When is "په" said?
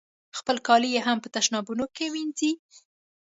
1.23-1.29